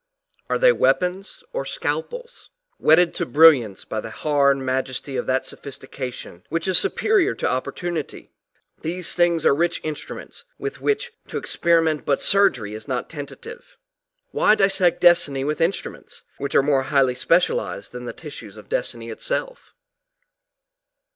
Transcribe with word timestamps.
Are 0.49 0.57
they 0.57 0.71
weapons 0.71 1.43
or 1.53 1.63
scalpels? 1.63 2.49
Whetted 2.79 3.13
to 3.13 3.25
brilliance 3.27 3.85
by 3.85 4.01
the 4.01 4.09
hard 4.09 4.57
majesty 4.57 5.15
of 5.15 5.27
that 5.27 5.45
sophistication 5.45 6.43
which 6.49 6.67
is 6.67 6.79
su 6.79 6.89
perior 6.89 7.37
to 7.37 7.47
opportunity, 7.47 8.31
these 8.81 9.13
things 9.13 9.45
are 9.45 9.53
rich 9.53 9.79
instruments 9.83 10.43
with 10.57 10.81
which 10.81 11.11
to 11.27 11.37
experiment 11.37 12.03
but 12.03 12.19
surgery 12.19 12.73
is 12.73 12.87
not 12.87 13.11
tentative: 13.11 13.77
why 14.31 14.55
dissect 14.55 15.01
destiny 15.01 15.43
with 15.43 15.61
instruments 15.61 16.23
which 16.39 16.55
are 16.55 16.63
more 16.63 16.81
highly 16.89 17.13
specialized 17.13 17.91
than 17.91 18.05
the 18.05 18.11
tissues 18.13 18.57
of 18.57 18.69
destiny 18.69 19.11
itself? 19.11 19.75